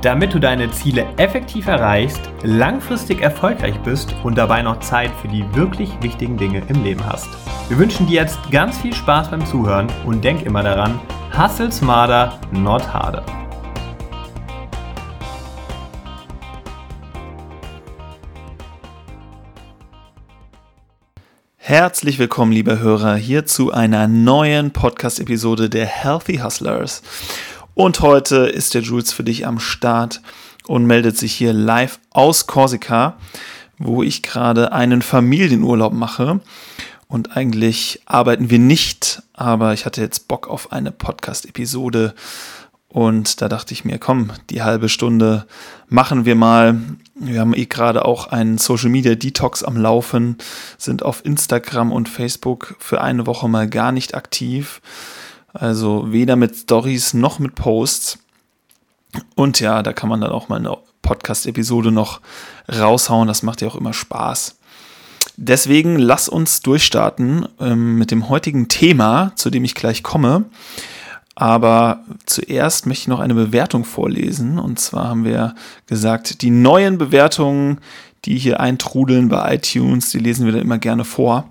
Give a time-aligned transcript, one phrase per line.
[0.00, 5.44] Damit du deine Ziele effektiv erreichst, langfristig erfolgreich bist und dabei noch Zeit für die
[5.56, 7.28] wirklich wichtigen Dinge im Leben hast.
[7.68, 11.00] Wir wünschen dir jetzt ganz viel Spaß beim Zuhören und denk immer daran,
[11.36, 13.24] hustle smarter, not harder.
[21.56, 27.02] Herzlich willkommen, liebe Hörer, hier zu einer neuen Podcast-Episode der Healthy Hustlers.
[27.78, 30.20] Und heute ist der Jules für dich am Start
[30.66, 33.16] und meldet sich hier live aus Korsika,
[33.78, 36.40] wo ich gerade einen Familienurlaub mache.
[37.06, 42.16] Und eigentlich arbeiten wir nicht, aber ich hatte jetzt Bock auf eine Podcast-Episode.
[42.88, 45.46] Und da dachte ich mir, komm, die halbe Stunde
[45.86, 46.80] machen wir mal.
[47.14, 50.36] Wir haben eh gerade auch einen Social Media Detox am Laufen,
[50.78, 54.80] sind auf Instagram und Facebook für eine Woche mal gar nicht aktiv
[55.58, 58.18] also weder mit Stories noch mit Posts.
[59.34, 62.20] Und ja, da kann man dann auch mal eine Podcast-Episode noch
[62.70, 63.28] raushauen.
[63.28, 64.56] Das macht ja auch immer Spaß.
[65.36, 70.44] Deswegen lass uns durchstarten ähm, mit dem heutigen Thema, zu dem ich gleich komme.
[71.34, 74.58] Aber zuerst möchte ich noch eine Bewertung vorlesen.
[74.58, 75.54] Und zwar haben wir
[75.86, 77.78] gesagt, die neuen Bewertungen,
[78.24, 81.48] die hier eintrudeln bei iTunes, die lesen wir dann immer gerne vor.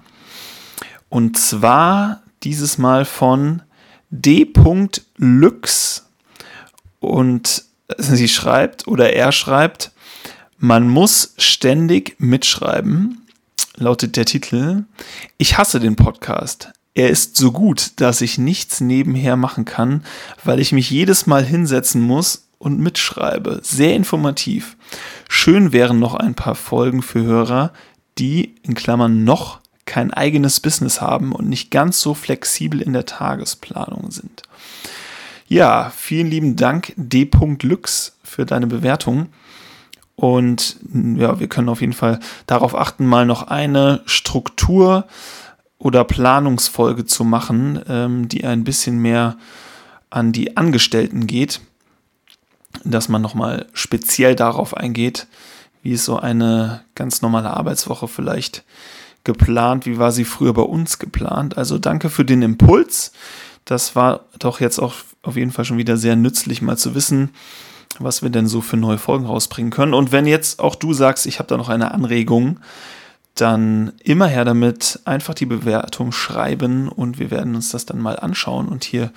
[1.10, 3.62] Und zwar dieses Mal von
[4.10, 6.06] D.Lux
[7.00, 7.64] und
[7.98, 9.92] sie schreibt oder er schreibt,
[10.58, 13.22] man muss ständig mitschreiben,
[13.76, 14.86] lautet der Titel.
[15.38, 16.72] Ich hasse den Podcast.
[16.96, 20.04] Er ist so gut, dass ich nichts nebenher machen kann,
[20.44, 23.60] weil ich mich jedes Mal hinsetzen muss und mitschreibe.
[23.62, 24.78] Sehr informativ.
[25.30, 27.72] Schön wären noch ein paar Folgen für Hörer,
[28.18, 33.08] die in Klammern noch kein eigenes Business haben und nicht ganz so flexibel in der
[33.08, 34.44] Tagesplanung sind.
[35.48, 39.30] Ja, vielen lieben Dank D.Lux für deine Bewertung.
[40.16, 40.78] Und
[41.16, 45.08] ja, wir können auf jeden Fall darauf achten, mal noch eine Struktur
[45.80, 49.38] oder Planungsfolge zu machen, ähm, die ein bisschen mehr
[50.10, 51.62] an die Angestellten geht,
[52.84, 55.28] dass man nochmal speziell darauf eingeht,
[55.84, 58.64] wie es so eine ganz normale Arbeitswoche vielleicht
[59.28, 61.58] geplant, wie war sie früher bei uns geplant.
[61.58, 63.12] Also danke für den Impuls.
[63.66, 67.30] Das war doch jetzt auch auf jeden Fall schon wieder sehr nützlich, mal zu wissen,
[68.00, 69.94] was wir denn so für neue Folgen rausbringen können.
[69.94, 72.60] Und wenn jetzt auch du sagst, ich habe da noch eine Anregung,
[73.36, 78.18] dann immer her damit, einfach die Bewertung schreiben und wir werden uns das dann mal
[78.18, 79.12] anschauen und hier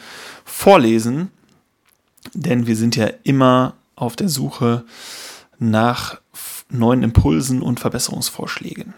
[0.45, 1.31] vorlesen.
[2.35, 4.85] Denn wir sind ja immer auf der Suche
[5.59, 6.21] nach
[6.69, 8.95] neuen Impulsen und Verbesserungsvorschlägen.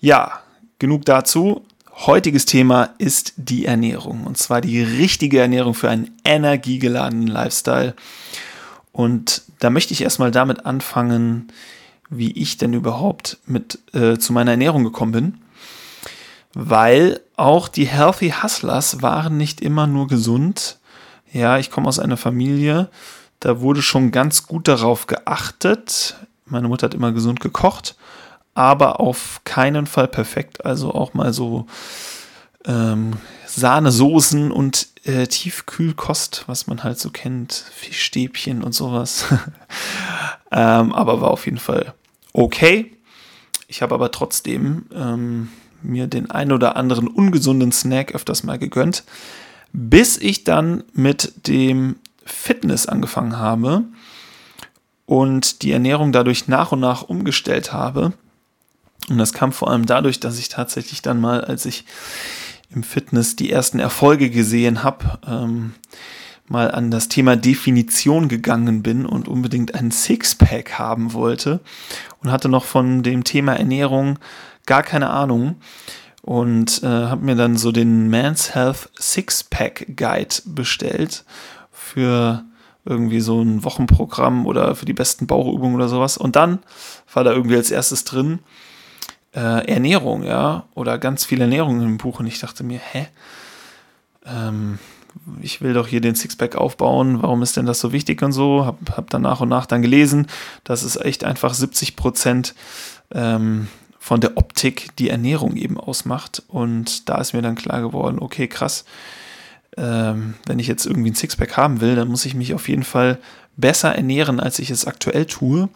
[0.00, 0.40] Ja,
[0.78, 1.66] genug dazu.
[1.92, 4.24] Heutiges Thema ist die Ernährung.
[4.24, 7.94] Und zwar die richtige Ernährung für einen energiegeladenen Lifestyle.
[8.92, 11.52] Und da möchte ich erstmal damit anfangen,
[12.08, 15.38] wie ich denn überhaupt mit äh, zu meiner Ernährung gekommen bin.
[16.54, 20.78] Weil auch die Healthy Hustlers waren nicht immer nur gesund.
[21.30, 22.88] Ja, ich komme aus einer Familie,
[23.38, 26.16] da wurde schon ganz gut darauf geachtet.
[26.46, 27.94] Meine Mutter hat immer gesund gekocht
[28.54, 30.64] aber auf keinen Fall perfekt.
[30.64, 31.66] Also auch mal so
[32.66, 33.14] ähm,
[33.46, 39.24] Sahnesoßen und äh, Tiefkühlkost, was man halt so kennt, Fischstäbchen und sowas.
[40.52, 41.94] ähm, aber war auf jeden Fall
[42.32, 42.92] okay.
[43.66, 45.48] Ich habe aber trotzdem ähm,
[45.82, 49.04] mir den ein oder anderen ungesunden Snack öfters mal gegönnt,
[49.72, 53.84] bis ich dann mit dem Fitness angefangen habe
[55.06, 58.12] und die Ernährung dadurch nach und nach umgestellt habe
[59.08, 61.84] und das kam vor allem dadurch, dass ich tatsächlich dann mal, als ich
[62.72, 65.74] im Fitness die ersten Erfolge gesehen habe, ähm,
[66.46, 71.60] mal an das Thema Definition gegangen bin und unbedingt ein Sixpack haben wollte
[72.22, 74.18] und hatte noch von dem Thema Ernährung
[74.66, 75.56] gar keine Ahnung
[76.22, 81.24] und äh, habe mir dann so den Man's Health Sixpack Guide bestellt
[81.70, 82.44] für
[82.84, 86.18] irgendwie so ein Wochenprogramm oder für die besten Bauchübungen oder sowas.
[86.18, 86.60] Und dann
[87.12, 88.40] war da irgendwie als erstes drin
[89.34, 93.06] äh, Ernährung, ja, oder ganz viel Ernährung im Buch und ich dachte mir, hä?
[94.26, 94.78] Ähm,
[95.40, 98.64] ich will doch hier den Sixpack aufbauen, warum ist denn das so wichtig und so?
[98.64, 100.26] Hab, hab dann nach und nach dann gelesen,
[100.64, 102.54] dass es echt einfach 70 Prozent
[103.12, 103.68] ähm,
[103.98, 108.48] von der Optik die Ernährung eben ausmacht und da ist mir dann klar geworden, okay,
[108.48, 108.84] krass,
[109.76, 112.84] ähm, wenn ich jetzt irgendwie ein Sixpack haben will, dann muss ich mich auf jeden
[112.84, 113.18] Fall
[113.56, 115.68] besser ernähren, als ich es aktuell tue.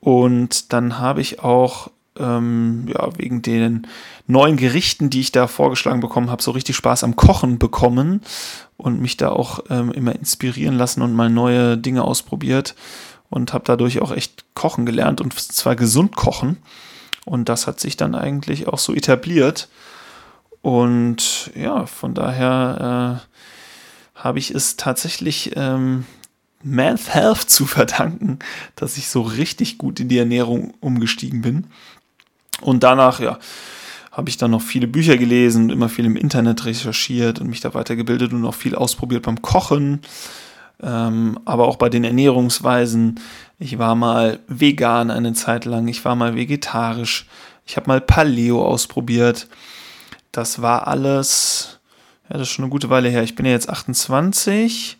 [0.00, 3.86] Und dann habe ich auch ähm, ja, wegen den
[4.26, 8.22] neuen Gerichten, die ich da vorgeschlagen bekommen habe, so richtig Spaß am Kochen bekommen
[8.76, 12.74] und mich da auch ähm, immer inspirieren lassen und mal neue Dinge ausprobiert
[13.30, 16.58] und habe dadurch auch echt kochen gelernt und zwar gesund kochen.
[17.24, 19.68] Und das hat sich dann eigentlich auch so etabliert.
[20.62, 23.22] Und ja, von daher
[24.16, 26.06] äh, habe ich es tatsächlich ähm,
[26.62, 28.38] Man's Health zu verdanken,
[28.76, 31.66] dass ich so richtig gut in die Ernährung umgestiegen bin.
[32.60, 33.38] Und danach, ja,
[34.14, 37.74] habe ich dann noch viele Bücher gelesen, immer viel im Internet recherchiert und mich da
[37.74, 40.02] weitergebildet und auch viel ausprobiert beim Kochen,
[40.80, 43.18] ähm, aber auch bei den Ernährungsweisen.
[43.58, 47.26] Ich war mal vegan eine Zeit lang, ich war mal vegetarisch,
[47.66, 49.48] ich habe mal Paleo ausprobiert.
[50.30, 51.80] Das war alles,
[52.28, 53.24] ja, das ist schon eine gute Weile her.
[53.24, 54.98] Ich bin ja jetzt 28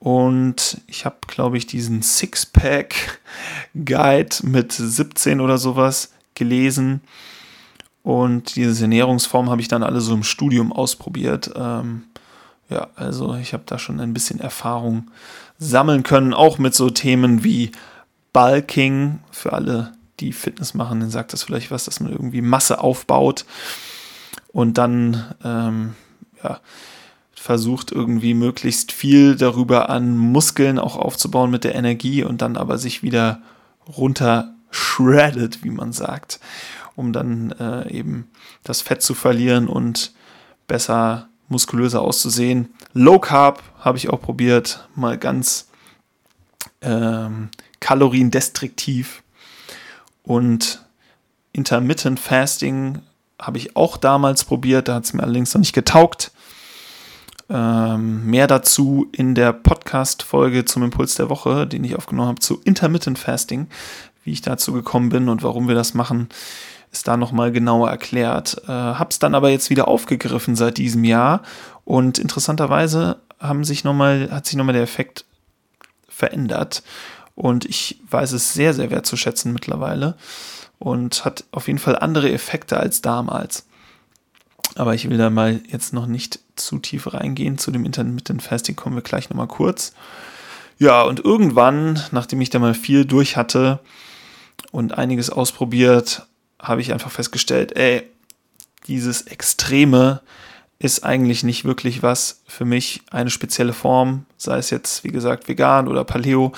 [0.00, 7.00] und ich habe, glaube ich, diesen Sixpack-Guide mit 17 oder sowas gelesen.
[8.02, 11.50] Und diese Ernährungsform habe ich dann alle so im Studium ausprobiert.
[11.54, 12.04] Ähm,
[12.68, 15.10] ja, also ich habe da schon ein bisschen Erfahrung
[15.58, 17.70] sammeln können, auch mit so Themen wie
[18.32, 19.20] Bulking.
[19.30, 23.44] Für alle, die Fitness machen, dann sagt das vielleicht was, dass man irgendwie Masse aufbaut
[24.52, 25.94] und dann ähm,
[26.42, 26.60] ja,
[27.34, 32.78] versucht irgendwie möglichst viel darüber an Muskeln auch aufzubauen mit der Energie und dann aber
[32.78, 33.42] sich wieder
[33.96, 36.40] runter shredded, wie man sagt,
[36.96, 38.28] um dann äh, eben
[38.64, 40.12] das Fett zu verlieren und
[40.66, 42.74] besser muskulöser auszusehen.
[42.92, 45.68] Low Carb habe ich auch probiert, mal ganz
[46.80, 49.22] ähm, kaloriendestruktiv
[50.24, 50.84] und
[51.52, 53.00] Intermittent Fasting
[53.40, 56.32] habe ich auch damals probiert, da hat es mir allerdings noch nicht getaugt.
[57.50, 62.60] Ähm, mehr dazu in der Podcast-Folge zum Impuls der Woche, den ich aufgenommen habe zu
[62.64, 63.66] Intermittent Fasting.
[64.24, 66.28] Wie ich dazu gekommen bin und warum wir das machen,
[66.92, 68.62] ist da nochmal genauer erklärt.
[68.66, 71.42] Äh, hab's dann aber jetzt wieder aufgegriffen seit diesem Jahr
[71.84, 75.24] und interessanterweise haben sich noch mal, hat sich nochmal der Effekt
[76.08, 76.82] verändert
[77.34, 80.16] und ich weiß es sehr, sehr wertzuschätzen mittlerweile
[80.78, 83.66] und hat auf jeden Fall andere Effekte als damals.
[84.74, 87.58] Aber ich will da mal jetzt noch nicht zu tief reingehen.
[87.58, 89.92] Zu dem Intermittent Fasting kommen wir gleich nochmal kurz.
[90.78, 93.80] Ja, und irgendwann, nachdem ich da mal viel durch hatte
[94.72, 96.26] und einiges ausprobiert,
[96.58, 98.02] habe ich einfach festgestellt, ey,
[98.88, 100.20] dieses Extreme
[100.80, 105.46] ist eigentlich nicht wirklich was für mich, eine spezielle Form, sei es jetzt, wie gesagt,
[105.46, 106.52] vegan oder Paleo.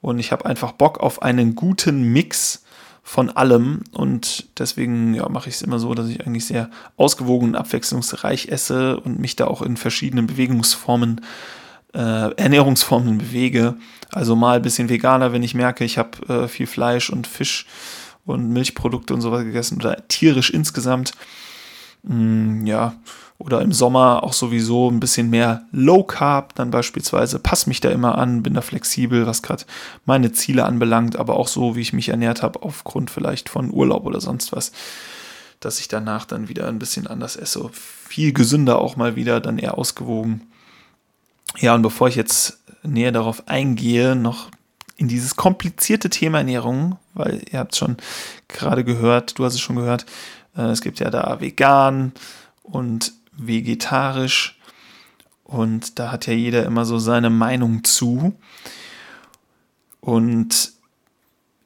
[0.00, 2.62] Und ich habe einfach Bock auf einen guten Mix
[3.02, 7.50] von allem und deswegen ja, mache ich es immer so, dass ich eigentlich sehr ausgewogen
[7.50, 11.22] und abwechslungsreich esse und mich da auch in verschiedenen Bewegungsformen, äh,
[12.00, 13.74] Ernährungsformen bewege.
[14.12, 17.66] Also mal ein bisschen veganer, wenn ich merke, ich habe äh, viel Fleisch und Fisch
[18.24, 21.12] und Milchprodukte und sowas gegessen oder tierisch insgesamt.
[22.02, 22.94] Mm, ja,
[23.38, 27.38] oder im Sommer auch sowieso ein bisschen mehr Low Carb, dann beispielsweise.
[27.38, 29.64] Pass mich da immer an, bin da flexibel, was gerade
[30.06, 34.06] meine Ziele anbelangt, aber auch so, wie ich mich ernährt habe, aufgrund vielleicht von Urlaub
[34.06, 34.72] oder sonst was,
[35.60, 37.68] dass ich danach dann wieder ein bisschen anders esse.
[37.72, 40.48] Viel gesünder auch mal wieder, dann eher ausgewogen.
[41.58, 44.50] Ja, und bevor ich jetzt näher darauf eingehe, noch
[44.96, 47.96] in dieses komplizierte Thema Ernährung, weil ihr habt schon
[48.48, 50.06] gerade gehört, du hast es schon gehört,
[50.56, 52.12] äh, es gibt ja da vegan
[52.62, 54.58] und vegetarisch
[55.44, 58.34] und da hat ja jeder immer so seine Meinung zu.
[60.00, 60.72] Und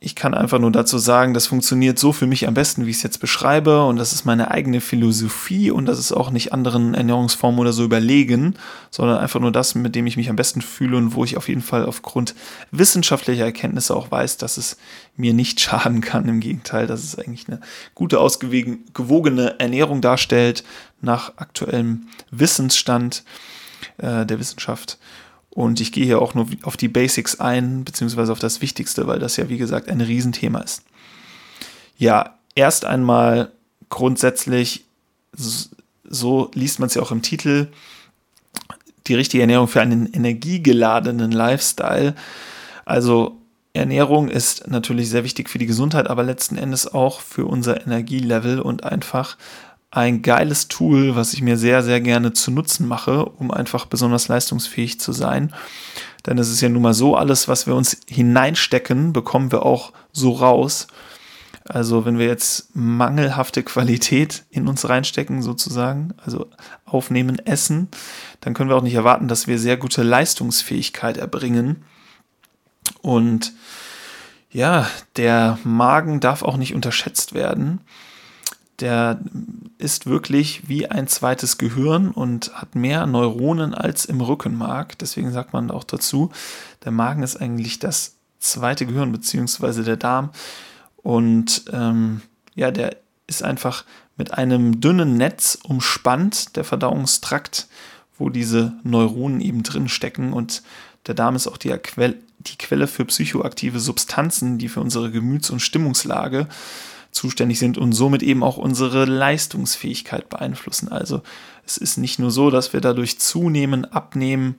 [0.03, 2.97] ich kann einfach nur dazu sagen, das funktioniert so für mich am besten, wie ich
[2.97, 3.85] es jetzt beschreibe.
[3.85, 7.85] Und das ist meine eigene Philosophie und das ist auch nicht anderen Ernährungsformen oder so
[7.85, 8.55] überlegen,
[8.91, 11.49] sondern einfach nur das, mit dem ich mich am besten fühle und wo ich auf
[11.49, 12.35] jeden Fall aufgrund
[12.71, 14.79] wissenschaftlicher Erkenntnisse auch weiß, dass es
[15.17, 16.27] mir nicht schaden kann.
[16.29, 17.61] Im Gegenteil, dass es eigentlich eine
[17.95, 20.65] gute, ausgewogene Ernährung darstellt
[21.03, 23.23] nach aktuellem Wissensstand
[23.99, 24.99] äh, der Wissenschaft.
[25.51, 29.19] Und ich gehe hier auch nur auf die Basics ein, beziehungsweise auf das Wichtigste, weil
[29.19, 30.85] das ja, wie gesagt, ein Riesenthema ist.
[31.99, 33.51] Ja, erst einmal
[33.89, 34.85] grundsätzlich,
[36.05, 37.69] so liest man es ja auch im Titel,
[39.07, 42.15] die richtige Ernährung für einen energiegeladenen Lifestyle.
[42.85, 43.37] Also
[43.73, 48.61] Ernährung ist natürlich sehr wichtig für die Gesundheit, aber letzten Endes auch für unser Energielevel
[48.61, 49.37] und einfach
[49.91, 54.29] ein geiles Tool, was ich mir sehr, sehr gerne zu Nutzen mache, um einfach besonders
[54.29, 55.53] leistungsfähig zu sein.
[56.27, 59.93] Denn es ist ja nun mal so, alles, was wir uns hineinstecken, bekommen wir auch
[60.13, 60.87] so raus.
[61.65, 66.47] Also wenn wir jetzt mangelhafte Qualität in uns reinstecken, sozusagen, also
[66.85, 67.89] aufnehmen, essen,
[68.41, 71.85] dann können wir auch nicht erwarten, dass wir sehr gute Leistungsfähigkeit erbringen.
[73.03, 73.53] Und
[74.51, 77.81] ja, der Magen darf auch nicht unterschätzt werden.
[78.81, 79.21] Der
[79.79, 84.99] ist wirklich wie ein zweites Gehirn und hat mehr Neuronen als im Rückenmark.
[84.99, 86.31] Deswegen sagt man auch dazu,
[86.85, 90.31] der Magen ist eigentlich das zweite Gehirn, beziehungsweise der Darm.
[90.97, 92.23] Und ähm,
[92.55, 92.97] ja, der
[93.27, 93.85] ist einfach
[94.17, 97.69] mit einem dünnen Netz umspannt, der Verdauungstrakt,
[98.19, 100.33] wo diese Neuronen eben drin stecken.
[100.33, 100.63] Und
[101.07, 105.51] der Darm ist auch die, Quelle, die Quelle für psychoaktive Substanzen, die für unsere Gemüts-
[105.51, 106.49] und Stimmungslage
[107.13, 110.91] zuständig sind und somit eben auch unsere Leistungsfähigkeit beeinflussen.
[110.91, 111.23] Also
[111.67, 114.57] es ist nicht nur so, dass wir dadurch zunehmen, abnehmen,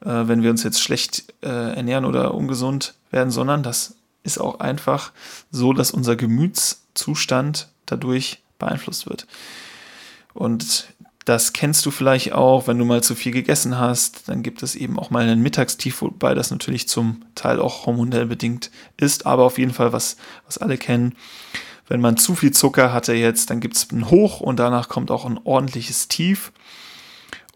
[0.00, 4.60] äh, wenn wir uns jetzt schlecht äh, ernähren oder ungesund werden, sondern das ist auch
[4.60, 5.12] einfach
[5.50, 9.26] so, dass unser Gemütszustand dadurch beeinflusst wird.
[10.32, 10.86] Und
[11.24, 14.74] das kennst du vielleicht auch, wenn du mal zu viel gegessen hast, dann gibt es
[14.74, 19.44] eben auch mal einen Mittagstief, wobei das natürlich zum Teil auch hormonell bedingt ist, aber
[19.44, 21.14] auf jeden Fall was, was alle kennen.
[21.88, 25.10] Wenn man zu viel Zucker hatte jetzt, dann gibt es ein Hoch und danach kommt
[25.10, 26.52] auch ein ordentliches Tief.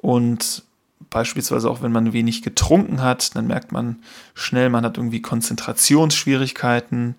[0.00, 0.62] Und
[1.10, 3.96] beispielsweise auch wenn man wenig getrunken hat, dann merkt man
[4.34, 7.14] schnell, man hat irgendwie Konzentrationsschwierigkeiten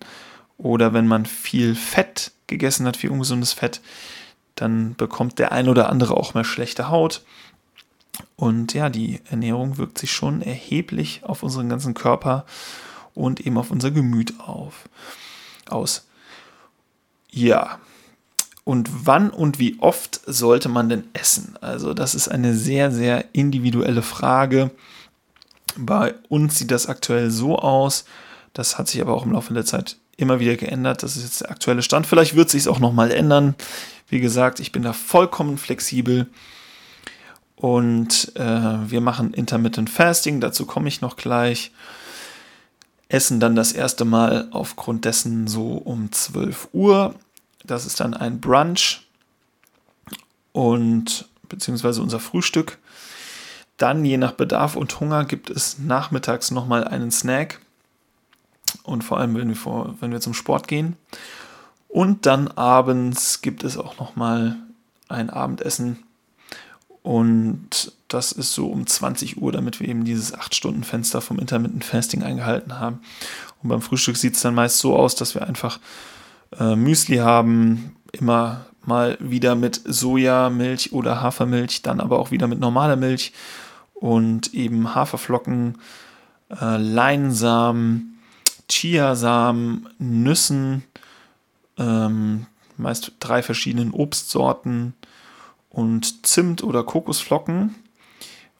[0.56, 3.80] oder wenn man viel Fett gegessen hat, viel ungesundes Fett,
[4.60, 7.22] dann bekommt der ein oder andere auch mal schlechte Haut.
[8.36, 12.44] Und ja, die Ernährung wirkt sich schon erheblich auf unseren ganzen Körper
[13.14, 14.88] und eben auf unser Gemüt auf,
[15.68, 16.06] aus.
[17.30, 17.78] Ja,
[18.64, 21.54] und wann und wie oft sollte man denn essen?
[21.60, 24.70] Also das ist eine sehr, sehr individuelle Frage.
[25.76, 28.04] Bei uns sieht das aktuell so aus.
[28.52, 31.02] Das hat sich aber auch im Laufe der Zeit immer wieder geändert.
[31.02, 32.06] Das ist jetzt der aktuelle Stand.
[32.06, 33.54] Vielleicht wird sich es auch nochmal ändern.
[34.08, 36.26] Wie gesagt, ich bin da vollkommen flexibel.
[37.56, 41.72] Und äh, wir machen Intermittent Fasting, dazu komme ich noch gleich.
[43.08, 47.14] Essen dann das erste Mal aufgrund dessen so um 12 Uhr
[47.68, 49.06] das ist dann ein Brunch
[50.52, 52.78] und beziehungsweise unser Frühstück.
[53.76, 57.60] Dann, je nach Bedarf und Hunger, gibt es nachmittags nochmal einen Snack.
[58.82, 60.96] Und vor allem, wenn wir, vor, wenn wir zum Sport gehen.
[61.88, 64.56] Und dann abends gibt es auch nochmal
[65.08, 65.98] ein Abendessen.
[67.02, 72.22] Und das ist so um 20 Uhr, damit wir eben dieses 8-Stunden-Fenster vom Intermittent Fasting
[72.22, 73.00] eingehalten haben.
[73.62, 75.80] Und beim Frühstück sieht es dann meist so aus, dass wir einfach
[76.58, 82.60] äh, Müsli haben, immer mal wieder mit Sojamilch oder Hafermilch, dann aber auch wieder mit
[82.60, 83.32] normaler Milch
[83.94, 85.78] und eben Haferflocken,
[86.50, 88.18] äh, Leinsamen,
[88.68, 90.84] Chiasamen, Nüssen,
[91.78, 94.94] ähm, meist drei verschiedenen Obstsorten
[95.70, 97.74] und Zimt oder Kokosflocken.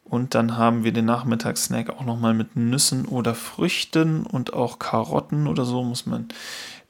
[0.05, 5.47] Und dann haben wir den Nachmittagssnack auch nochmal mit Nüssen oder Früchten und auch Karotten
[5.47, 5.85] oder so.
[5.85, 6.29] Muss man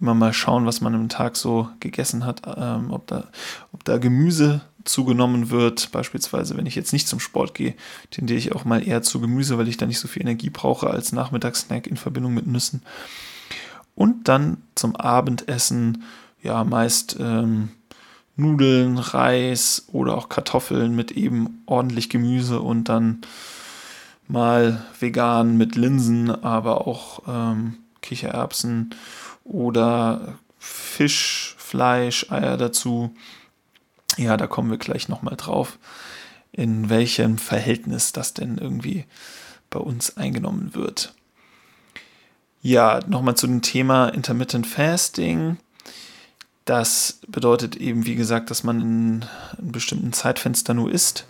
[0.00, 3.25] immer mal schauen, was man im Tag so gegessen hat, ähm, ob, da,
[3.73, 5.90] ob da Gemüse zugenommen wird.
[5.90, 7.75] Beispielsweise, wenn ich jetzt nicht zum Sport gehe,
[8.12, 10.88] tendiere ich auch mal eher zu Gemüse, weil ich da nicht so viel Energie brauche
[10.88, 12.82] als Nachmittagssnack in Verbindung mit Nüssen.
[13.99, 16.05] Und dann zum Abendessen,
[16.40, 17.71] ja, meist ähm,
[18.37, 23.23] Nudeln, Reis oder auch Kartoffeln mit eben ordentlich Gemüse und dann
[24.28, 28.95] mal vegan mit Linsen, aber auch ähm, Kichererbsen
[29.43, 33.12] oder Fisch, Fleisch, Eier dazu.
[34.17, 35.76] Ja, da kommen wir gleich nochmal drauf,
[36.52, 39.07] in welchem Verhältnis das denn irgendwie
[39.71, 41.14] bei uns eingenommen wird.
[42.61, 45.59] Ja, nochmal zu dem Thema Intermittent Fasting.
[46.65, 49.25] Das bedeutet eben, wie gesagt, dass man in
[49.59, 51.27] einem bestimmten Zeitfenster nur isst.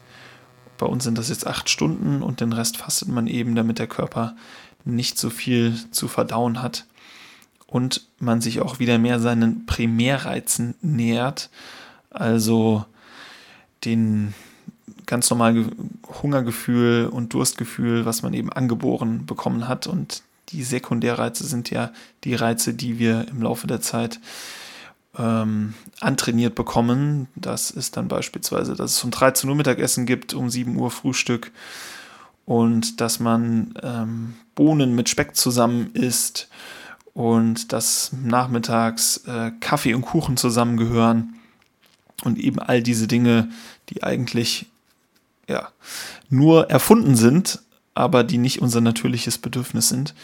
[0.78, 3.86] Bei uns sind das jetzt acht Stunden und den Rest fastet man eben, damit der
[3.86, 4.36] Körper
[4.84, 6.86] nicht so viel zu verdauen hat
[7.66, 11.50] und man sich auch wieder mehr seinen Primärreizen nähert,
[12.10, 12.84] also
[13.84, 14.34] den
[15.04, 15.92] ganz normalen
[16.22, 19.86] Hungergefühl und Durstgefühl, was man eben angeboren bekommen hat.
[19.86, 21.92] Und die Sekundärreize sind ja
[22.24, 24.20] die Reize, die wir im Laufe der Zeit
[25.16, 27.28] ähm, antrainiert bekommen.
[27.34, 31.52] Das ist dann beispielsweise, dass es um 13 Uhr Mittagessen gibt, um 7 Uhr Frühstück
[32.44, 36.48] und dass man ähm, Bohnen mit Speck zusammen isst
[37.12, 41.34] und dass nachmittags äh, Kaffee und Kuchen zusammengehören
[42.24, 43.50] und eben all diese Dinge,
[43.90, 44.66] die eigentlich
[45.46, 45.68] ja
[46.30, 47.60] nur erfunden sind,
[47.98, 50.14] aber die nicht unser natürliches Bedürfnis sind.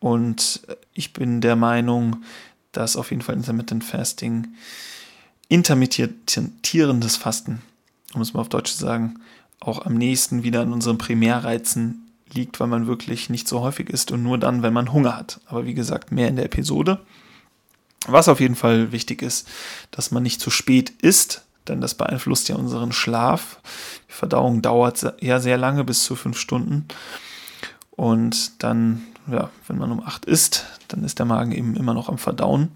[0.00, 2.24] Und ich bin der Meinung,
[2.72, 4.48] dass auf jeden Fall Intermittent Fasting,
[5.48, 7.62] intermittierendes Fasten,
[8.14, 9.20] um es mal auf Deutsch zu sagen,
[9.60, 14.10] auch am nächsten wieder an unseren Primärreizen liegt, weil man wirklich nicht so häufig isst
[14.10, 15.40] und nur dann, wenn man Hunger hat.
[15.46, 16.98] Aber wie gesagt, mehr in der Episode.
[18.06, 19.46] Was auf jeden Fall wichtig ist,
[19.92, 23.60] dass man nicht zu spät isst, denn das beeinflusst ja unseren Schlaf.
[24.20, 26.84] Verdauung dauert ja sehr lange, bis zu fünf Stunden.
[27.92, 32.10] Und dann, ja, wenn man um acht isst, dann ist der Magen eben immer noch
[32.10, 32.68] am Verdauen.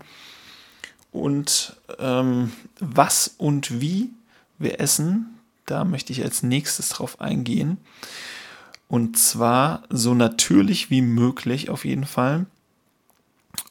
[1.13, 4.11] Und ähm, was und wie
[4.59, 7.77] wir essen, da möchte ich als nächstes drauf eingehen.
[8.89, 12.47] Und zwar so natürlich wie möglich auf jeden Fall.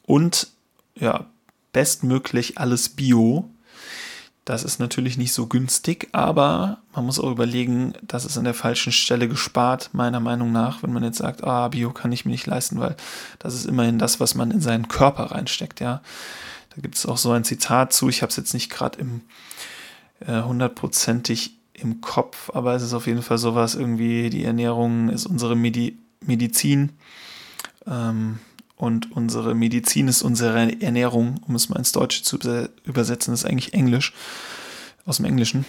[0.06, 0.50] Und
[0.94, 1.26] ja,
[1.72, 3.50] bestmöglich alles Bio.
[4.46, 8.54] Das ist natürlich nicht so günstig, aber man muss auch überlegen, das ist an der
[8.54, 12.32] falschen Stelle gespart, meiner Meinung nach, wenn man jetzt sagt, ah, Bio kann ich mir
[12.32, 12.98] nicht leisten, weil
[13.40, 16.02] das ist immerhin das, was man in seinen Körper reinsteckt, ja.
[16.76, 19.22] Da gibt es auch so ein Zitat zu, ich habe es jetzt nicht gerade im
[20.20, 25.26] äh, hundertprozentig im Kopf, aber es ist auf jeden Fall sowas, irgendwie die Ernährung ist
[25.26, 26.94] unsere Medi Medizin.
[27.86, 28.40] Ähm,
[28.84, 32.38] und unsere Medizin ist unsere Ernährung, um es mal ins Deutsche zu
[32.84, 34.14] übersetzen, ist eigentlich Englisch,
[35.06, 35.66] aus dem Englischen.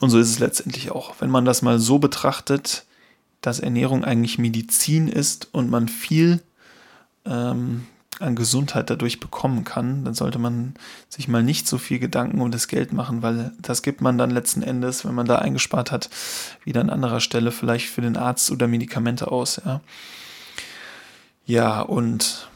[0.00, 1.14] Und so ist es letztendlich auch.
[1.20, 2.84] Wenn man das mal so betrachtet,
[3.40, 6.42] dass Ernährung eigentlich Medizin ist und man viel
[7.24, 7.86] ähm,
[8.18, 10.74] an Gesundheit dadurch bekommen kann, dann sollte man
[11.08, 14.28] sich mal nicht so viel Gedanken um das Geld machen, weil das gibt man dann
[14.28, 16.10] letzten Endes, wenn man da eingespart hat,
[16.64, 19.62] wieder an anderer Stelle vielleicht für den Arzt oder Medikamente aus.
[19.64, 19.80] Ja.
[21.46, 22.48] Ja, und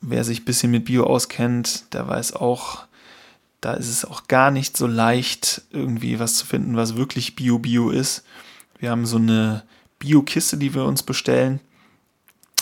[0.00, 2.86] wer sich ein bisschen mit Bio auskennt, der weiß auch,
[3.60, 7.90] da ist es auch gar nicht so leicht, irgendwie was zu finden, was wirklich Bio-Bio
[7.90, 8.24] ist.
[8.78, 9.64] Wir haben so eine
[9.98, 11.60] Bio-Kiste, die wir uns bestellen.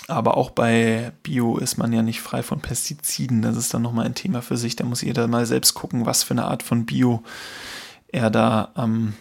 [0.06, 3.42] Aber auch bei Bio ist man ja nicht frei von Pestiziden.
[3.42, 4.76] Das ist dann nochmal ein Thema für sich.
[4.76, 7.22] Da muss jeder mal selbst gucken, was für eine Art von Bio
[8.08, 9.14] er da am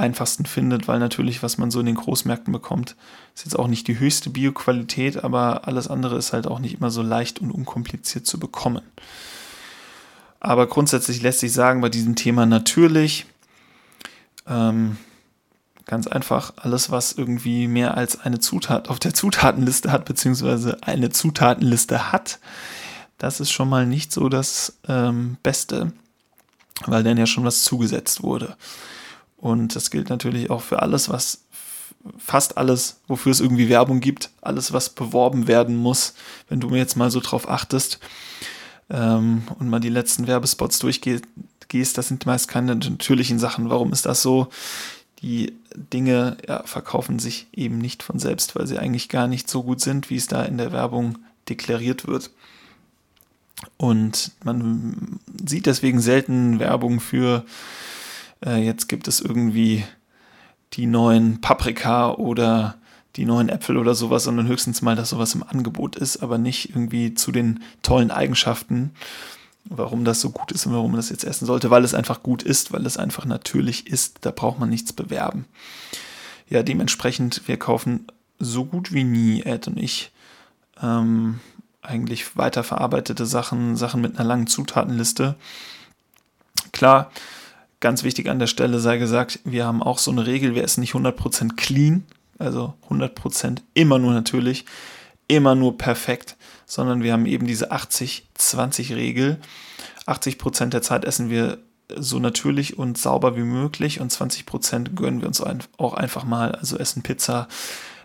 [0.00, 2.96] einfachsten findet, weil natürlich, was man so in den Großmärkten bekommt,
[3.34, 6.90] ist jetzt auch nicht die höchste Bioqualität, aber alles andere ist halt auch nicht immer
[6.90, 8.82] so leicht und unkompliziert zu bekommen.
[10.40, 13.26] Aber grundsätzlich lässt sich sagen, bei diesem Thema natürlich,
[14.48, 14.96] ähm,
[15.86, 21.10] ganz einfach, alles, was irgendwie mehr als eine Zutat auf der Zutatenliste hat, beziehungsweise eine
[21.10, 22.38] Zutatenliste hat,
[23.18, 25.92] das ist schon mal nicht so das ähm, Beste,
[26.86, 28.56] weil dann ja schon was zugesetzt wurde.
[29.40, 31.44] Und das gilt natürlich auch für alles, was
[32.18, 36.14] fast alles, wofür es irgendwie Werbung gibt, alles, was beworben werden muss,
[36.48, 38.00] wenn du mir jetzt mal so drauf achtest
[38.90, 41.24] ähm, und mal die letzten Werbespots durchgehst,
[41.72, 43.70] das sind meist keine natürlichen Sachen.
[43.70, 44.48] Warum ist das so?
[45.22, 49.62] Die Dinge ja, verkaufen sich eben nicht von selbst, weil sie eigentlich gar nicht so
[49.62, 52.30] gut sind, wie es da in der Werbung deklariert wird.
[53.76, 57.50] Und man sieht deswegen selten Werbung für äh,
[58.44, 59.84] jetzt gibt es irgendwie
[60.74, 62.76] die neuen Paprika oder
[63.16, 66.70] die neuen Äpfel oder sowas, sondern höchstens mal, dass sowas im Angebot ist, aber nicht
[66.70, 68.92] irgendwie zu den tollen Eigenschaften,
[69.64, 72.22] warum das so gut ist und warum man das jetzt essen sollte, weil es einfach
[72.22, 75.44] gut ist, weil es einfach natürlich ist, da braucht man nichts bewerben.
[76.48, 78.06] Ja, dementsprechend, wir kaufen
[78.38, 80.12] so gut wie nie, Ed und ich,
[80.82, 81.40] ähm,
[81.82, 85.36] eigentlich weiterverarbeitete Sachen, Sachen mit einer langen Zutatenliste.
[86.72, 87.10] Klar,
[87.80, 90.80] Ganz wichtig an der Stelle sei gesagt, wir haben auch so eine Regel, wir essen
[90.80, 92.04] nicht 100% clean,
[92.38, 94.66] also 100% immer nur natürlich,
[95.28, 99.38] immer nur perfekt, sondern wir haben eben diese 80-20-Regel.
[100.06, 101.58] 80% der Zeit essen wir
[101.96, 105.42] so natürlich und sauber wie möglich und 20% gönnen wir uns
[105.78, 107.48] auch einfach mal, also essen Pizza,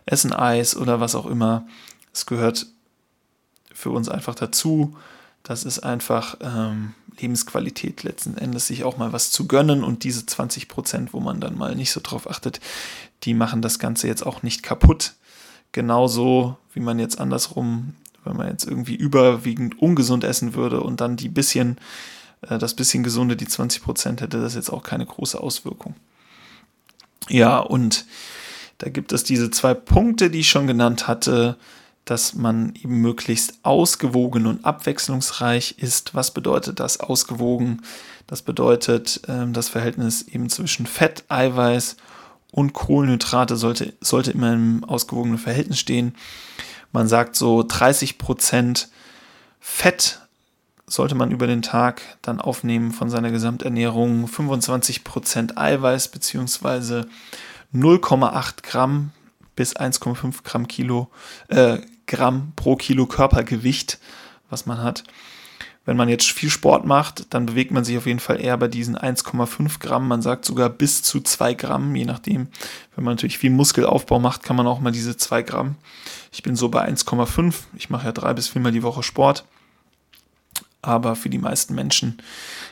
[0.05, 1.67] essen Eis oder was auch immer.
[2.13, 2.67] Es gehört
[3.73, 4.95] für uns einfach dazu.
[5.45, 10.25] Das ist einfach ähm, Lebensqualität letzten Endes, sich auch mal was zu gönnen und diese
[10.25, 12.59] 20 Prozent, wo man dann mal nicht so drauf achtet,
[13.23, 15.13] die machen das Ganze jetzt auch nicht kaputt.
[15.71, 21.15] Genauso wie man jetzt andersrum, wenn man jetzt irgendwie überwiegend ungesund essen würde und dann
[21.15, 21.77] die bisschen,
[22.41, 25.93] äh, das bisschen gesunde, die 20 Prozent hätte das jetzt auch keine große Auswirkung.
[27.29, 28.05] Ja, und
[28.79, 31.55] da gibt es diese zwei Punkte, die ich schon genannt hatte
[32.05, 36.13] dass man eben möglichst ausgewogen und abwechslungsreich ist.
[36.13, 37.81] Was bedeutet das ausgewogen?
[38.27, 41.97] Das bedeutet, ähm, das Verhältnis eben zwischen Fett, Eiweiß
[42.51, 46.15] und Kohlenhydrate sollte, sollte immer im ausgewogenen Verhältnis stehen.
[46.91, 48.89] Man sagt so 30 Prozent
[49.59, 50.21] Fett
[50.87, 57.07] sollte man über den Tag dann aufnehmen von seiner Gesamternährung, 25 Prozent Eiweiß beziehungsweise
[57.73, 59.11] 0,8 Gramm
[59.55, 61.09] bis 1,5 Gramm Kilo,
[61.47, 63.99] äh, Gramm pro Kilo Körpergewicht,
[64.49, 65.03] was man hat.
[65.85, 68.67] wenn man jetzt viel Sport macht, dann bewegt man sich auf jeden Fall eher bei
[68.67, 70.07] diesen 1,5 Gramm.
[70.07, 72.47] Man sagt sogar bis zu 2 Gramm, je nachdem.
[72.95, 75.75] Wenn man natürlich viel Muskelaufbau macht, kann man auch mal diese 2 Gramm.
[76.31, 77.53] Ich bin so bei 1,5.
[77.77, 79.45] Ich mache ja drei bis viermal die Woche Sport.
[80.81, 82.17] Aber für die meisten Menschen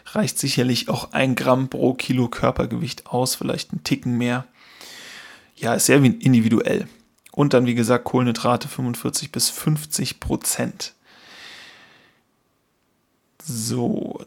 [0.08, 4.46] reicht sicherlich auch ein Gramm pro Kilo Körpergewicht aus, vielleicht ein Ticken mehr.
[5.56, 6.88] Ja, ist sehr individuell.
[7.36, 10.94] Und dann, wie gesagt, Kohlenhydrate 45 bis 50 Prozent.
[13.44, 14.24] So,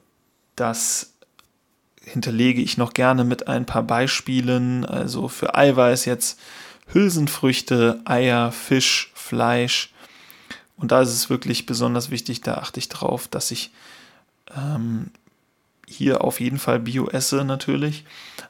[0.57, 1.12] das
[2.03, 4.85] hinterlege ich noch gerne mit ein paar Beispielen.
[4.85, 6.40] Also für Eiweiß jetzt
[6.88, 9.92] Hülsenfrüchte, Eier, Fisch, Fleisch.
[10.77, 13.71] Und da ist es wirklich besonders wichtig, da achte ich drauf, dass ich
[14.55, 15.11] ähm,
[15.87, 18.05] hier auf jeden Fall Bio esse natürlich,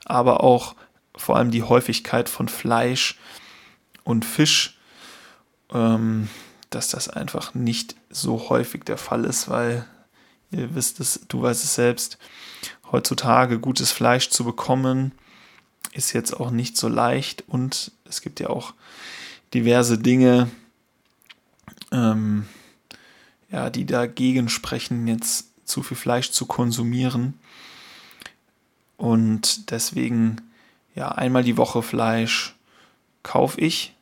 [0.07, 0.75] aber auch
[1.15, 3.19] vor allem die Häufigkeit von Fleisch
[4.07, 4.79] und Fisch,
[5.71, 6.31] ähm,
[6.71, 9.87] dass das einfach nicht so häufig der Fall ist, weil
[10.51, 12.19] Ihr wisst es, du weißt es selbst.
[12.93, 15.13] Heutzutage gutes Fleisch zu bekommen,
[15.93, 18.75] ist jetzt auch nicht so leicht und es gibt ja auch
[19.55, 20.51] diverse Dinge,
[21.91, 22.47] ähm,
[23.51, 27.39] ja, die dagegen sprechen, jetzt zu viel Fleisch zu konsumieren.
[28.97, 30.43] Und deswegen,
[30.95, 32.55] ja, einmal die Woche Fleisch
[33.23, 33.96] kaufe ich,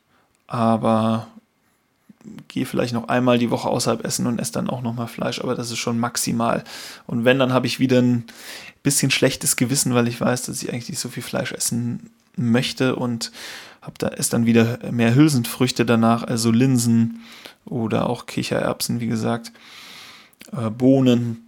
[0.47, 1.27] aber
[2.47, 5.55] gehe vielleicht noch einmal die Woche außerhalb essen und esse dann auch nochmal Fleisch, aber
[5.55, 6.63] das ist schon maximal.
[7.05, 8.25] Und wenn, dann habe ich wieder ein
[8.83, 12.95] bisschen schlechtes Gewissen, weil ich weiß, dass ich eigentlich nicht so viel Fleisch essen möchte
[12.95, 13.31] und
[13.81, 17.21] habe da esse dann wieder mehr Hülsenfrüchte danach, also Linsen
[17.65, 19.51] oder auch Kichererbsen, wie gesagt,
[20.51, 21.47] äh, Bohnen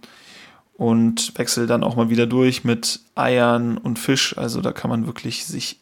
[0.74, 4.38] und wechsle dann auch mal wieder durch mit Eiern und Fisch.
[4.38, 5.80] Also da kann man wirklich sich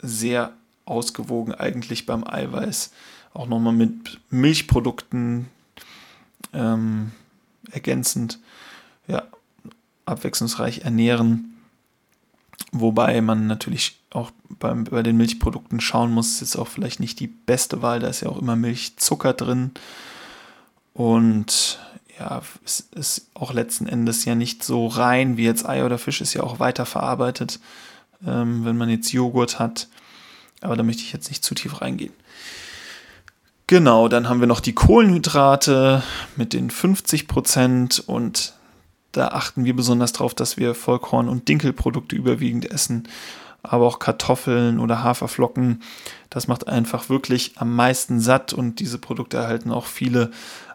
[0.00, 0.52] sehr
[0.88, 2.92] ausgewogen eigentlich beim Eiweiß
[3.34, 5.48] auch nochmal mit Milchprodukten
[6.52, 7.12] ähm,
[7.70, 8.38] ergänzend,
[9.06, 9.24] ja,
[10.06, 11.56] abwechslungsreich ernähren.
[12.72, 17.20] Wobei man natürlich auch beim, bei den Milchprodukten schauen muss, ist jetzt auch vielleicht nicht
[17.20, 19.72] die beste Wahl, da ist ja auch immer Milchzucker drin.
[20.92, 21.78] Und
[22.18, 26.20] ja, es ist auch letzten Endes ja nicht so rein wie jetzt Ei oder Fisch,
[26.20, 27.60] ist ja auch weiterverarbeitet,
[28.26, 29.88] ähm, wenn man jetzt Joghurt hat.
[30.60, 32.12] Aber da möchte ich jetzt nicht zu tief reingehen.
[33.66, 36.02] Genau, dann haben wir noch die Kohlenhydrate
[36.36, 38.54] mit den 50 Prozent und
[39.12, 43.08] da achten wir besonders darauf, dass wir Vollkorn- und Dinkelprodukte überwiegend essen,
[43.62, 45.82] aber auch Kartoffeln oder Haferflocken.
[46.30, 50.30] Das macht einfach wirklich am meisten satt und diese Produkte erhalten auch viele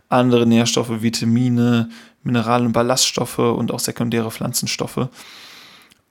[0.09, 1.89] andere Nährstoffe, Vitamine,
[2.23, 5.09] Mineral- und Ballaststoffe und auch sekundäre Pflanzenstoffe.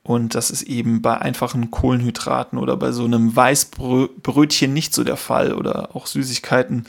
[0.05, 5.17] Und das ist eben bei einfachen Kohlenhydraten oder bei so einem Weißbrötchen nicht so der
[5.17, 6.87] Fall oder auch Süßigkeiten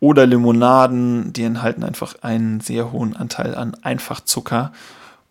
[0.00, 4.72] oder Limonaden, die enthalten einfach einen sehr hohen Anteil an Einfachzucker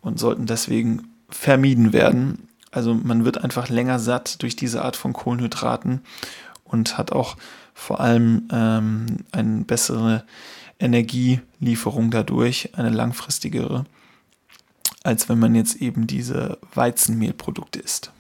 [0.02, 2.48] und sollten deswegen vermieden werden.
[2.72, 6.02] Also man wird einfach länger satt durch diese Art von Kohlenhydraten
[6.64, 7.36] und hat auch
[7.74, 10.24] vor allem ähm, eine bessere
[10.80, 13.86] Energielieferung dadurch, eine langfristigere
[15.10, 18.12] als wenn man jetzt eben diese Weizenmehlprodukte isst.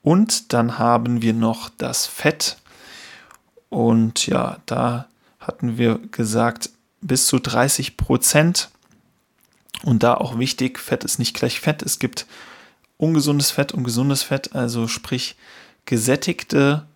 [0.00, 2.56] Und dann haben wir noch das Fett.
[3.68, 5.06] Und ja, da
[5.38, 6.70] hatten wir gesagt,
[7.02, 8.70] bis zu 30 Prozent.
[9.82, 11.82] Und da auch wichtig, Fett ist nicht gleich Fett.
[11.82, 12.26] Es gibt
[12.96, 15.36] ungesundes Fett und gesundes Fett, also sprich
[15.84, 16.86] gesättigte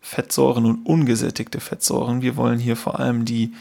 [0.00, 2.22] Fettsäuren und ungesättigte Fettsäuren.
[2.22, 3.52] Wir wollen hier vor allem die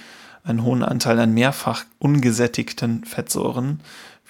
[0.46, 3.82] einen hohen Anteil an mehrfach ungesättigten Fettsäuren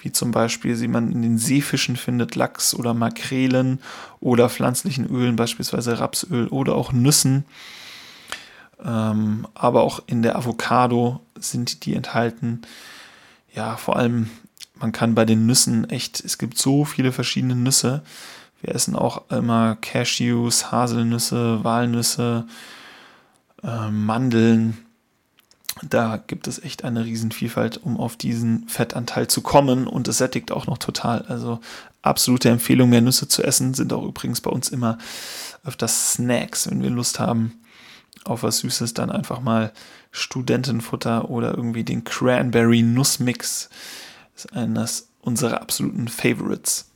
[0.04, 3.80] wie zum Beispiel sie man in den Seefischen findet, Lachs oder Makrelen
[4.20, 7.46] oder pflanzlichen Ölen, beispielsweise Rapsöl oder auch Nüssen.
[8.84, 12.60] Ähm, aber auch in der Avocado sind die enthalten.
[13.54, 14.28] Ja, vor allem,
[14.74, 18.02] man kann bei den Nüssen echt, es gibt so viele verschiedene Nüsse.
[18.60, 22.46] Wir essen auch immer Cashews, Haselnüsse, Walnüsse,
[23.62, 24.83] äh, Mandeln
[25.82, 30.52] da gibt es echt eine Riesenvielfalt, um auf diesen Fettanteil zu kommen und es sättigt
[30.52, 31.22] auch noch total.
[31.22, 31.60] Also
[32.02, 34.98] absolute Empfehlung, mehr Nüsse zu essen, sind auch übrigens bei uns immer
[35.64, 37.54] öfters Snacks, wenn wir Lust haben
[38.24, 39.72] auf was Süßes, dann einfach mal
[40.10, 43.68] Studentenfutter oder irgendwie den Cranberry Nussmix.
[44.34, 46.90] Das ist eines unserer absoluten Favorites.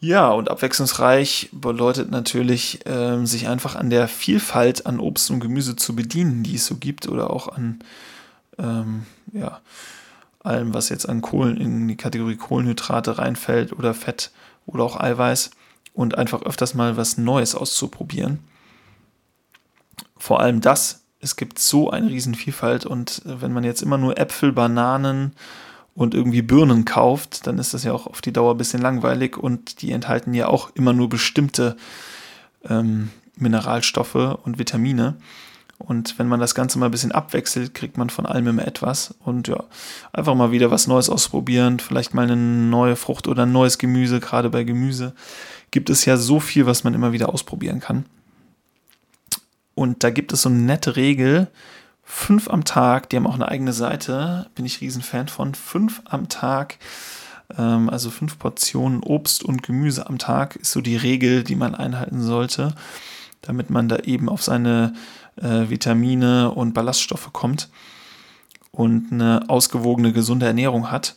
[0.00, 5.76] Ja, und abwechslungsreich bedeutet natürlich, äh, sich einfach an der Vielfalt an Obst und Gemüse
[5.76, 7.80] zu bedienen, die es so gibt, oder auch an
[8.58, 9.60] ähm, ja,
[10.42, 14.30] allem, was jetzt an Kohlen in die Kategorie Kohlenhydrate reinfällt oder Fett
[14.64, 15.50] oder auch Eiweiß
[15.92, 18.38] und einfach öfters mal was Neues auszuprobieren.
[20.16, 24.18] Vor allem das es gibt so eine Riesenvielfalt und äh, wenn man jetzt immer nur
[24.18, 25.32] Äpfel, Bananen
[25.94, 29.36] und irgendwie Birnen kauft, dann ist das ja auch auf die Dauer ein bisschen langweilig
[29.36, 31.76] und die enthalten ja auch immer nur bestimmte
[32.68, 35.16] ähm, Mineralstoffe und Vitamine.
[35.78, 39.14] Und wenn man das Ganze mal ein bisschen abwechselt, kriegt man von allem immer etwas.
[39.20, 39.64] Und ja,
[40.12, 41.78] einfach mal wieder was Neues ausprobieren.
[41.78, 44.20] Vielleicht mal eine neue Frucht oder ein neues Gemüse.
[44.20, 45.14] Gerade bei Gemüse
[45.70, 48.04] gibt es ja so viel, was man immer wieder ausprobieren kann.
[49.74, 51.48] Und da gibt es so eine nette Regel.
[52.12, 55.54] Fünf am Tag, die haben auch eine eigene Seite, bin ich riesen Fan von.
[55.54, 56.78] Fünf am Tag,
[57.56, 61.76] ähm, also fünf Portionen Obst und Gemüse am Tag, ist so die Regel, die man
[61.76, 62.74] einhalten sollte,
[63.42, 64.92] damit man da eben auf seine
[65.36, 67.68] äh, Vitamine und Ballaststoffe kommt
[68.72, 71.14] und eine ausgewogene, gesunde Ernährung hat.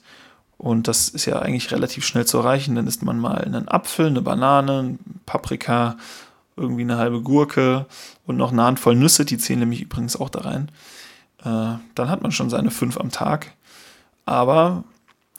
[0.60, 2.76] Und das ist ja eigentlich relativ schnell zu erreichen.
[2.76, 5.98] Dann isst man mal einen Apfel, eine Banane, Paprika,
[6.56, 7.86] irgendwie eine halbe Gurke
[8.26, 10.70] und noch eine Handvoll Nüsse, die zählen nämlich übrigens auch da rein.
[11.40, 13.54] Äh, dann hat man schon seine fünf am Tag.
[14.26, 14.84] Aber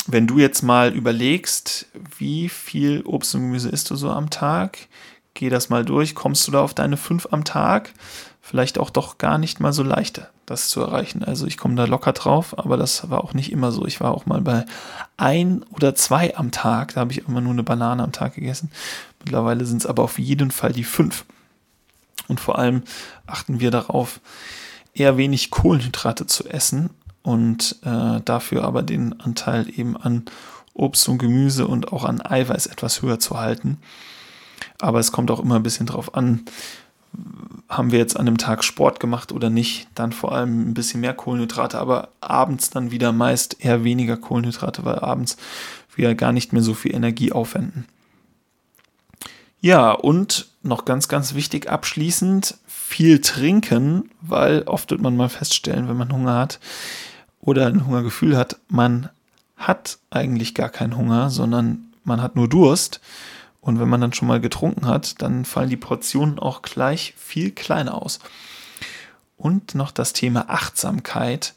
[0.06, 1.86] wenn du jetzt mal überlegst,
[2.18, 4.78] wie viel Obst und Gemüse isst du so am Tag,
[5.34, 7.90] geh das mal durch, kommst du da auf deine fünf am Tag?
[8.44, 11.24] vielleicht auch doch gar nicht mal so leicht, das zu erreichen.
[11.24, 13.86] Also ich komme da locker drauf, aber das war auch nicht immer so.
[13.86, 14.66] Ich war auch mal bei
[15.16, 16.92] ein oder zwei am Tag.
[16.92, 18.70] Da habe ich immer nur eine Banane am Tag gegessen.
[19.24, 21.24] Mittlerweile sind es aber auf jeden Fall die fünf.
[22.28, 22.82] Und vor allem
[23.26, 24.20] achten wir darauf,
[24.94, 26.90] eher wenig Kohlenhydrate zu essen
[27.22, 30.24] und äh, dafür aber den Anteil eben an
[30.74, 33.78] Obst und Gemüse und auch an Eiweiß etwas höher zu halten.
[34.80, 36.44] Aber es kommt auch immer ein bisschen drauf an,
[37.68, 41.00] haben wir jetzt an dem Tag Sport gemacht oder nicht, dann vor allem ein bisschen
[41.00, 45.36] mehr Kohlenhydrate, aber abends dann wieder meist eher weniger Kohlenhydrate, weil abends
[45.94, 47.86] wir gar nicht mehr so viel Energie aufwenden.
[49.64, 55.88] Ja, und noch ganz, ganz wichtig abschließend, viel trinken, weil oft wird man mal feststellen,
[55.88, 56.60] wenn man Hunger hat
[57.40, 59.08] oder ein Hungergefühl hat, man
[59.56, 63.00] hat eigentlich gar keinen Hunger, sondern man hat nur Durst.
[63.62, 67.50] Und wenn man dann schon mal getrunken hat, dann fallen die Portionen auch gleich viel
[67.50, 68.18] kleiner aus.
[69.38, 71.54] Und noch das Thema Achtsamkeit.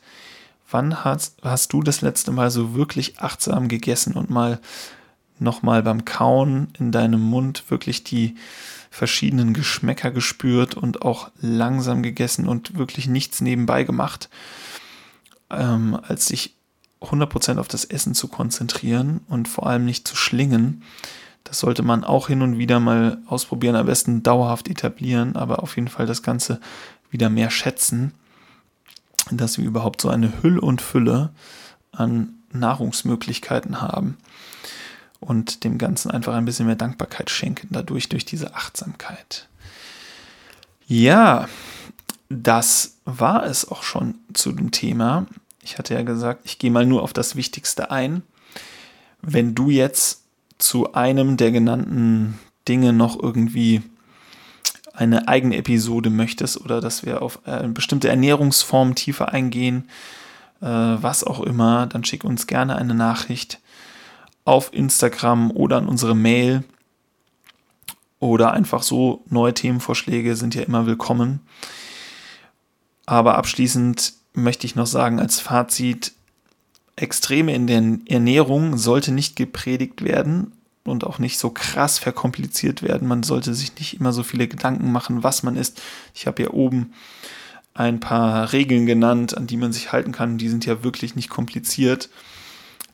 [0.71, 4.61] Wann hast, hast du das letzte Mal so wirklich achtsam gegessen und mal
[5.39, 8.35] nochmal beim Kauen in deinem Mund wirklich die
[8.89, 14.29] verschiedenen Geschmäcker gespürt und auch langsam gegessen und wirklich nichts nebenbei gemacht,
[15.49, 16.55] ähm, als sich
[17.01, 20.83] 100% auf das Essen zu konzentrieren und vor allem nicht zu schlingen,
[21.43, 25.75] das sollte man auch hin und wieder mal ausprobieren, am besten dauerhaft etablieren, aber auf
[25.75, 26.59] jeden Fall das Ganze
[27.09, 28.13] wieder mehr schätzen,
[29.31, 31.29] dass wir überhaupt so eine Hülle und Fülle
[31.91, 34.17] an Nahrungsmöglichkeiten haben
[35.19, 39.47] und dem Ganzen einfach ein bisschen mehr Dankbarkeit schenken, dadurch durch diese Achtsamkeit.
[40.87, 41.47] Ja,
[42.29, 45.25] das war es auch schon zu dem Thema.
[45.63, 48.21] Ich hatte ja gesagt, ich gehe mal nur auf das Wichtigste ein.
[49.21, 50.23] Wenn du jetzt
[50.57, 53.81] zu einem der genannten Dinge noch irgendwie
[54.93, 59.89] eine eigene Episode möchtest oder dass wir auf eine bestimmte Ernährungsform tiefer eingehen,
[60.61, 63.59] äh, was auch immer, dann schick uns gerne eine Nachricht
[64.47, 66.63] auf Instagram oder an unsere Mail
[68.19, 71.41] oder einfach so neue Themenvorschläge sind ja immer willkommen.
[73.05, 76.13] Aber abschließend möchte ich noch sagen als Fazit,
[76.95, 80.53] Extreme in der Ernährung sollte nicht gepredigt werden
[80.85, 83.07] und auch nicht so krass verkompliziert werden.
[83.07, 85.81] Man sollte sich nicht immer so viele Gedanken machen, was man isst.
[86.15, 86.93] Ich habe ja oben
[87.73, 90.37] ein paar Regeln genannt, an die man sich halten kann.
[90.37, 92.09] Die sind ja wirklich nicht kompliziert.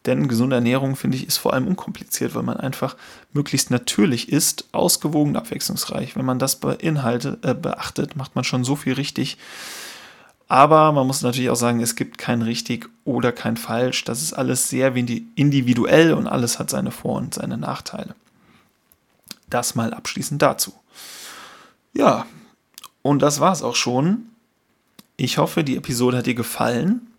[0.05, 2.97] Denn gesunde Ernährung, finde ich, ist vor allem unkompliziert, weil man einfach
[3.31, 6.15] möglichst natürlich ist, ausgewogen, abwechslungsreich.
[6.15, 9.37] Wenn man das beinhaltet, äh, beachtet, macht man schon so viel richtig.
[10.49, 14.03] Aber man muss natürlich auch sagen, es gibt kein richtig oder kein falsch.
[14.03, 18.13] Das ist alles sehr individuell und alles hat seine Vor- und seine Nachteile.
[19.49, 20.73] Das mal abschließend dazu.
[21.93, 22.25] Ja,
[23.01, 24.27] und das war es auch schon.
[25.15, 27.12] Ich hoffe, die Episode hat dir gefallen.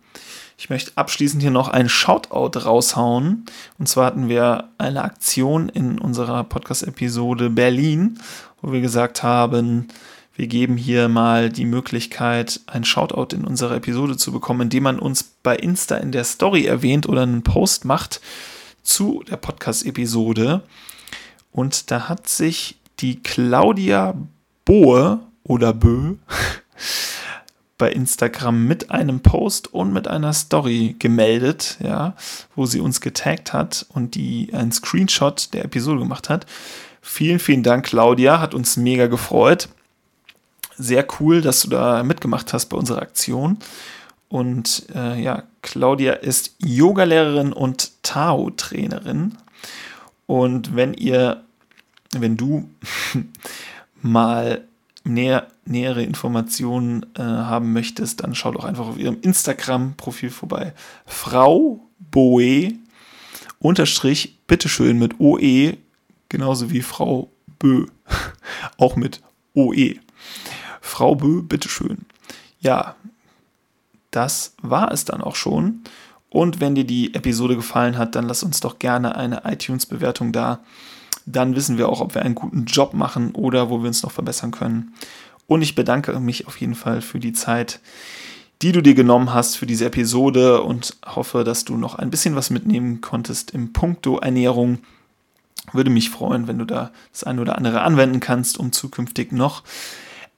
[0.57, 3.45] Ich möchte abschließend hier noch einen Shoutout raushauen.
[3.77, 8.19] Und zwar hatten wir eine Aktion in unserer Podcast-Episode Berlin,
[8.61, 9.89] wo wir gesagt haben,
[10.37, 14.99] wir geben hier mal die Möglichkeit, ein Shoutout in unserer Episode zu bekommen, indem man
[14.99, 18.21] uns bei Insta in der Story erwähnt oder einen Post macht
[18.83, 20.61] zu der Podcast-Episode.
[21.51, 24.15] Und da hat sich die Claudia
[24.63, 26.15] Bohe oder Bö
[27.77, 32.15] bei Instagram mit einem Post und mit einer Story gemeldet, ja,
[32.55, 36.45] wo sie uns getaggt hat und die einen Screenshot der Episode gemacht hat.
[37.01, 39.69] Vielen, vielen Dank, Claudia, hat uns mega gefreut.
[40.77, 43.57] sehr cool, dass du da mitgemacht hast bei unserer Aktion.
[44.27, 49.37] Und äh, ja, Claudia ist Yogalehrerin und Tao-Trainerin.
[50.25, 51.43] Und wenn ihr,
[52.11, 52.69] wenn du
[54.01, 54.65] mal
[55.05, 60.73] näher, nähere Informationen äh, haben möchtest, dann schau doch einfach auf ihrem Instagram-Profil vorbei.
[61.05, 62.73] Frau Boe
[63.59, 65.77] unterstrich bitteschön mit OE,
[66.29, 67.85] genauso wie Frau Bö,
[68.77, 69.21] auch mit
[69.53, 69.95] OE.
[70.81, 72.05] Frau Bö, bitteschön.
[72.59, 72.95] Ja,
[74.11, 75.81] das war es dann auch schon.
[76.29, 80.59] Und wenn dir die Episode gefallen hat, dann lass uns doch gerne eine iTunes-Bewertung da.
[81.25, 84.11] Dann wissen wir auch, ob wir einen guten Job machen oder wo wir uns noch
[84.11, 84.93] verbessern können.
[85.47, 87.79] Und ich bedanke mich auf jeden Fall für die Zeit,
[88.61, 92.35] die du dir genommen hast für diese Episode und hoffe, dass du noch ein bisschen
[92.35, 94.79] was mitnehmen konntest im Punkto Ernährung.
[95.73, 99.63] Würde mich freuen, wenn du da das eine oder andere anwenden kannst, um zukünftig noch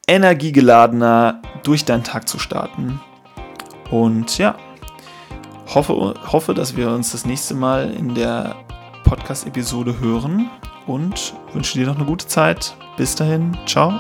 [0.07, 2.99] energiegeladener durch deinen Tag zu starten.
[3.91, 4.57] Und ja,
[5.73, 8.55] hoffe, hoffe, dass wir uns das nächste Mal in der
[9.03, 10.49] Podcast-Episode hören
[10.87, 12.75] und wünsche dir noch eine gute Zeit.
[12.97, 13.93] Bis dahin, ciao.